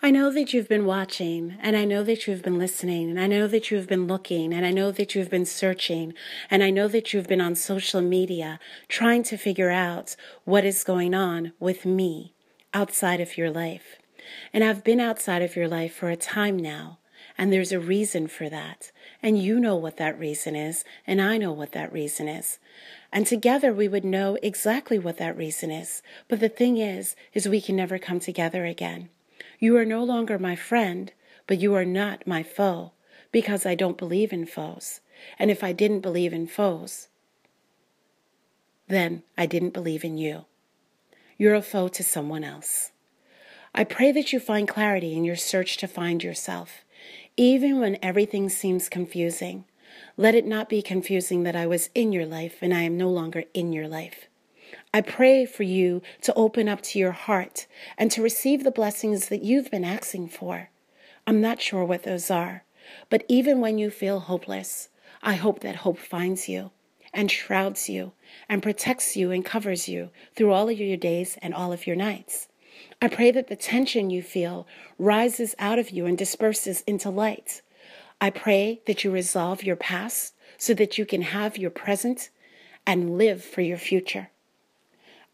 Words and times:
I 0.00 0.12
know 0.12 0.30
that 0.30 0.52
you've 0.52 0.68
been 0.68 0.86
watching, 0.86 1.56
and 1.60 1.76
I 1.76 1.84
know 1.84 2.04
that 2.04 2.28
you've 2.28 2.44
been 2.44 2.56
listening, 2.56 3.10
and 3.10 3.18
I 3.18 3.26
know 3.26 3.48
that 3.48 3.72
you've 3.72 3.88
been 3.88 4.06
looking, 4.06 4.54
and 4.54 4.64
I 4.64 4.70
know 4.70 4.92
that 4.92 5.16
you've 5.16 5.28
been 5.28 5.44
searching, 5.44 6.14
and 6.48 6.62
I 6.62 6.70
know 6.70 6.86
that 6.86 7.12
you've 7.12 7.26
been 7.26 7.40
on 7.40 7.56
social 7.56 8.00
media 8.00 8.60
trying 8.86 9.24
to 9.24 9.36
figure 9.36 9.70
out 9.70 10.14
what 10.44 10.64
is 10.64 10.84
going 10.84 11.14
on 11.14 11.52
with 11.58 11.84
me 11.84 12.32
outside 12.72 13.20
of 13.20 13.36
your 13.36 13.50
life. 13.50 13.96
And 14.52 14.62
I've 14.62 14.84
been 14.84 15.00
outside 15.00 15.42
of 15.42 15.56
your 15.56 15.66
life 15.66 15.94
for 15.94 16.10
a 16.10 16.16
time 16.16 16.56
now, 16.56 17.00
and 17.36 17.52
there's 17.52 17.72
a 17.72 17.80
reason 17.80 18.28
for 18.28 18.48
that. 18.48 18.92
And 19.20 19.36
you 19.36 19.58
know 19.58 19.74
what 19.74 19.96
that 19.96 20.16
reason 20.16 20.54
is, 20.54 20.84
and 21.08 21.20
I 21.20 21.38
know 21.38 21.50
what 21.50 21.72
that 21.72 21.92
reason 21.92 22.28
is. 22.28 22.60
And 23.12 23.26
together 23.26 23.72
we 23.72 23.88
would 23.88 24.04
know 24.04 24.38
exactly 24.44 25.00
what 25.00 25.16
that 25.16 25.36
reason 25.36 25.72
is. 25.72 26.02
But 26.28 26.38
the 26.38 26.48
thing 26.48 26.76
is, 26.76 27.16
is 27.34 27.48
we 27.48 27.60
can 27.60 27.74
never 27.74 27.98
come 27.98 28.20
together 28.20 28.64
again. 28.64 29.08
You 29.58 29.76
are 29.76 29.84
no 29.84 30.04
longer 30.04 30.38
my 30.38 30.54
friend, 30.54 31.12
but 31.46 31.60
you 31.60 31.74
are 31.74 31.84
not 31.84 32.26
my 32.26 32.42
foe, 32.42 32.92
because 33.32 33.66
I 33.66 33.74
don't 33.74 33.98
believe 33.98 34.32
in 34.32 34.46
foes. 34.46 35.00
And 35.38 35.50
if 35.50 35.64
I 35.64 35.72
didn't 35.72 36.00
believe 36.00 36.32
in 36.32 36.46
foes, 36.46 37.08
then 38.86 39.22
I 39.36 39.46
didn't 39.46 39.74
believe 39.74 40.04
in 40.04 40.16
you. 40.16 40.44
You're 41.36 41.54
a 41.54 41.62
foe 41.62 41.88
to 41.88 42.02
someone 42.02 42.44
else. 42.44 42.92
I 43.74 43.84
pray 43.84 44.12
that 44.12 44.32
you 44.32 44.40
find 44.40 44.66
clarity 44.66 45.16
in 45.16 45.24
your 45.24 45.36
search 45.36 45.76
to 45.78 45.86
find 45.86 46.22
yourself, 46.22 46.84
even 47.36 47.80
when 47.80 47.98
everything 48.02 48.48
seems 48.48 48.88
confusing. 48.88 49.64
Let 50.16 50.34
it 50.34 50.46
not 50.46 50.68
be 50.68 50.82
confusing 50.82 51.42
that 51.42 51.56
I 51.56 51.66
was 51.66 51.90
in 51.94 52.12
your 52.12 52.26
life 52.26 52.58
and 52.62 52.72
I 52.72 52.82
am 52.82 52.96
no 52.96 53.10
longer 53.10 53.44
in 53.54 53.72
your 53.72 53.88
life. 53.88 54.27
I 54.92 55.02
pray 55.02 55.44
for 55.44 55.64
you 55.64 56.00
to 56.22 56.32
open 56.34 56.66
up 56.66 56.80
to 56.82 56.98
your 56.98 57.12
heart 57.12 57.66
and 57.98 58.10
to 58.10 58.22
receive 58.22 58.64
the 58.64 58.70
blessings 58.70 59.28
that 59.28 59.42
you've 59.42 59.70
been 59.70 59.84
asking 59.84 60.28
for. 60.28 60.70
I'm 61.26 61.42
not 61.42 61.60
sure 61.60 61.84
what 61.84 62.04
those 62.04 62.30
are, 62.30 62.64
but 63.10 63.24
even 63.28 63.60
when 63.60 63.76
you 63.76 63.90
feel 63.90 64.20
hopeless, 64.20 64.88
I 65.22 65.34
hope 65.34 65.60
that 65.60 65.76
hope 65.76 65.98
finds 65.98 66.48
you 66.48 66.70
and 67.12 67.30
shrouds 67.30 67.90
you 67.90 68.12
and 68.48 68.62
protects 68.62 69.14
you 69.14 69.30
and 69.30 69.44
covers 69.44 69.88
you 69.88 70.08
through 70.34 70.52
all 70.52 70.70
of 70.70 70.78
your 70.78 70.96
days 70.96 71.36
and 71.42 71.52
all 71.52 71.70
of 71.70 71.86
your 71.86 71.96
nights. 71.96 72.48
I 73.02 73.08
pray 73.08 73.30
that 73.32 73.48
the 73.48 73.56
tension 73.56 74.08
you 74.08 74.22
feel 74.22 74.66
rises 74.98 75.54
out 75.58 75.78
of 75.78 75.90
you 75.90 76.06
and 76.06 76.16
disperses 76.16 76.82
into 76.86 77.10
light. 77.10 77.60
I 78.22 78.30
pray 78.30 78.80
that 78.86 79.04
you 79.04 79.10
resolve 79.10 79.62
your 79.62 79.76
past 79.76 80.34
so 80.56 80.72
that 80.74 80.96
you 80.96 81.04
can 81.04 81.22
have 81.22 81.58
your 81.58 81.70
present 81.70 82.30
and 82.86 83.18
live 83.18 83.44
for 83.44 83.60
your 83.60 83.76
future. 83.76 84.30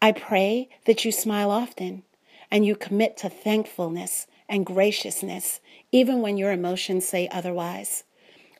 I 0.05 0.11
pray 0.11 0.69
that 0.85 1.03
you 1.03 1.11
smile 1.11 1.49
often 1.49 2.03
and 2.51 2.63
you 2.63 2.75
commit 2.75 3.17
to 3.17 3.27
thankfulness 3.27 4.27
and 4.47 4.63
graciousness, 4.63 5.61
even 5.91 6.21
when 6.21 6.37
your 6.37 6.51
emotions 6.51 7.07
say 7.07 7.27
otherwise. 7.29 8.03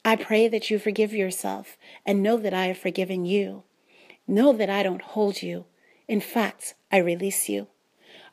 I 0.03 0.15
pray 0.15 0.47
that 0.47 0.71
you 0.71 0.79
forgive 0.79 1.13
yourself 1.13 1.77
and 2.03 2.23
know 2.23 2.37
that 2.37 2.55
I 2.55 2.65
have 2.65 2.79
forgiven 2.79 3.25
you. 3.25 3.61
Know 4.27 4.53
that 4.53 4.71
I 4.71 4.81
don't 4.81 5.03
hold 5.03 5.43
you. 5.43 5.65
In 6.07 6.19
fact, 6.19 6.73
I 6.91 6.97
release 6.97 7.47
you. 7.47 7.67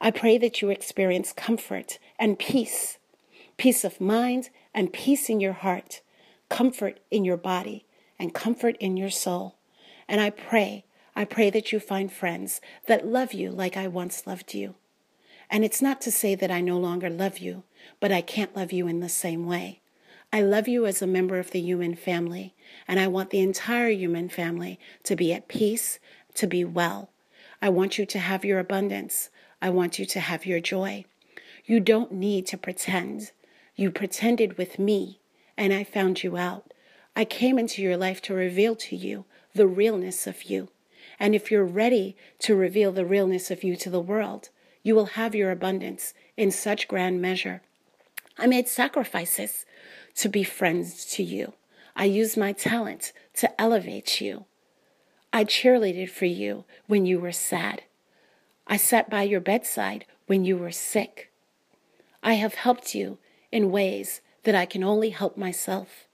I 0.00 0.10
pray 0.10 0.38
that 0.38 0.62
you 0.62 0.70
experience 0.70 1.34
comfort 1.34 1.98
and 2.18 2.38
peace, 2.38 2.96
peace 3.58 3.84
of 3.84 4.00
mind 4.00 4.48
and 4.72 4.90
peace 4.90 5.28
in 5.28 5.38
your 5.38 5.52
heart, 5.52 6.00
comfort 6.48 6.98
in 7.10 7.26
your 7.26 7.36
body 7.36 7.84
and 8.18 8.32
comfort 8.32 8.78
in 8.80 8.96
your 8.96 9.10
soul. 9.10 9.58
And 10.08 10.18
I 10.18 10.30
pray 10.30 10.86
I 11.14 11.24
pray 11.24 11.50
that 11.50 11.72
you 11.72 11.80
find 11.80 12.12
friends 12.12 12.60
that 12.86 13.06
love 13.06 13.32
you 13.32 13.50
like 13.50 13.76
I 13.76 13.86
once 13.86 14.26
loved 14.26 14.54
you. 14.54 14.76
And 15.50 15.64
it's 15.64 15.82
not 15.82 16.00
to 16.02 16.10
say 16.10 16.34
that 16.34 16.50
I 16.50 16.62
no 16.62 16.78
longer 16.78 17.10
love 17.10 17.38
you, 17.38 17.64
but 18.00 18.10
I 18.10 18.22
can't 18.22 18.56
love 18.56 18.72
you 18.72 18.86
in 18.88 19.00
the 19.00 19.08
same 19.08 19.46
way. 19.46 19.80
I 20.32 20.40
love 20.40 20.66
you 20.66 20.86
as 20.86 21.02
a 21.02 21.06
member 21.06 21.38
of 21.38 21.50
the 21.50 21.60
human 21.60 21.94
family, 21.94 22.54
and 22.88 22.98
I 22.98 23.06
want 23.06 23.28
the 23.28 23.40
entire 23.40 23.90
human 23.90 24.30
family 24.30 24.80
to 25.04 25.14
be 25.14 25.30
at 25.34 25.48
peace, 25.48 25.98
to 26.36 26.46
be 26.46 26.64
well. 26.64 27.10
I 27.60 27.68
want 27.68 27.98
you 27.98 28.06
to 28.06 28.18
have 28.18 28.42
your 28.42 28.58
abundance. 28.58 29.28
I 29.60 29.68
want 29.68 29.98
you 29.98 30.06
to 30.06 30.20
have 30.20 30.46
your 30.46 30.60
joy. 30.60 31.04
You 31.66 31.80
don't 31.80 32.12
need 32.12 32.46
to 32.46 32.56
pretend. 32.56 33.32
You 33.76 33.90
pretended 33.90 34.56
with 34.56 34.78
me, 34.78 35.20
and 35.56 35.74
I 35.74 35.84
found 35.84 36.22
you 36.22 36.38
out. 36.38 36.72
I 37.14 37.26
came 37.26 37.58
into 37.58 37.82
your 37.82 37.98
life 37.98 38.22
to 38.22 38.34
reveal 38.34 38.74
to 38.76 38.96
you 38.96 39.26
the 39.54 39.66
realness 39.66 40.26
of 40.26 40.44
you. 40.44 40.70
And 41.22 41.36
if 41.36 41.52
you're 41.52 41.64
ready 41.64 42.16
to 42.40 42.56
reveal 42.56 42.90
the 42.90 43.06
realness 43.06 43.52
of 43.52 43.62
you 43.62 43.76
to 43.76 43.88
the 43.88 44.00
world, 44.00 44.48
you 44.82 44.96
will 44.96 45.14
have 45.14 45.36
your 45.36 45.52
abundance 45.52 46.14
in 46.36 46.50
such 46.50 46.88
grand 46.88 47.22
measure. 47.22 47.62
I 48.36 48.48
made 48.48 48.66
sacrifices 48.66 49.64
to 50.16 50.28
be 50.28 50.42
friends 50.42 51.04
to 51.14 51.22
you. 51.22 51.52
I 51.94 52.06
used 52.06 52.36
my 52.36 52.52
talent 52.52 53.12
to 53.34 53.60
elevate 53.60 54.20
you. 54.20 54.46
I 55.32 55.44
cheerleaded 55.44 56.10
for 56.10 56.24
you 56.26 56.64
when 56.88 57.06
you 57.06 57.20
were 57.20 57.30
sad. 57.30 57.84
I 58.66 58.76
sat 58.76 59.08
by 59.08 59.22
your 59.22 59.40
bedside 59.40 60.06
when 60.26 60.44
you 60.44 60.56
were 60.56 60.72
sick. 60.72 61.30
I 62.20 62.32
have 62.32 62.54
helped 62.54 62.96
you 62.96 63.18
in 63.52 63.70
ways 63.70 64.22
that 64.42 64.56
I 64.56 64.66
can 64.66 64.82
only 64.82 65.10
help 65.10 65.36
myself. 65.36 66.08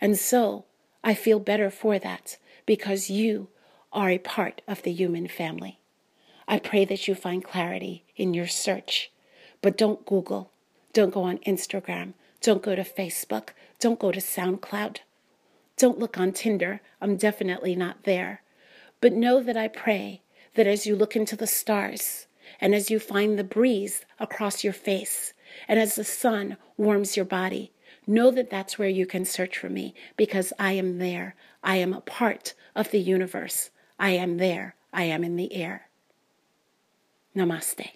And 0.00 0.16
so 0.16 0.64
I 1.04 1.12
feel 1.12 1.40
better 1.40 1.68
for 1.68 1.98
that 1.98 2.38
because 2.64 3.10
you 3.10 3.48
are 3.96 4.10
a 4.10 4.18
part 4.18 4.60
of 4.68 4.82
the 4.82 4.92
human 4.92 5.26
family. 5.26 5.80
I 6.46 6.60
pray 6.60 6.84
that 6.84 7.08
you 7.08 7.16
find 7.16 7.42
clarity 7.42 8.04
in 8.14 8.34
your 8.34 8.46
search, 8.46 9.10
but 9.62 9.76
don't 9.76 10.06
Google, 10.06 10.52
don't 10.92 11.12
go 11.12 11.24
on 11.24 11.38
Instagram, 11.38 12.12
don't 12.40 12.62
go 12.62 12.76
to 12.76 12.84
Facebook, 12.84 13.48
don't 13.80 13.98
go 13.98 14.12
to 14.12 14.20
SoundCloud, 14.20 14.98
don't 15.76 15.98
look 15.98 16.18
on 16.18 16.32
Tinder. 16.32 16.80
I'm 17.00 17.16
definitely 17.16 17.76
not 17.76 18.04
there. 18.04 18.42
But 19.00 19.12
know 19.12 19.42
that 19.42 19.56
I 19.56 19.68
pray 19.68 20.22
that 20.54 20.66
as 20.66 20.86
you 20.86 20.96
look 20.96 21.14
into 21.14 21.36
the 21.36 21.46
stars 21.46 22.26
and 22.60 22.74
as 22.74 22.90
you 22.90 22.98
find 22.98 23.38
the 23.38 23.44
breeze 23.44 24.04
across 24.18 24.64
your 24.64 24.72
face 24.72 25.34
and 25.68 25.78
as 25.78 25.94
the 25.94 26.04
sun 26.04 26.56
warms 26.78 27.16
your 27.16 27.26
body, 27.26 27.72
know 28.06 28.30
that 28.30 28.48
that's 28.48 28.78
where 28.78 28.88
you 28.88 29.04
can 29.04 29.26
search 29.26 29.58
for 29.58 29.68
me 29.68 29.94
because 30.16 30.52
I 30.58 30.72
am 30.72 30.98
there. 30.98 31.34
I 31.62 31.76
am 31.76 31.92
a 31.92 32.00
part 32.00 32.54
of 32.74 32.90
the 32.90 33.00
universe. 33.00 33.70
I 33.98 34.10
am 34.10 34.36
there. 34.38 34.76
I 34.92 35.04
am 35.04 35.24
in 35.24 35.36
the 35.36 35.52
air. 35.54 35.88
Namaste. 37.34 37.90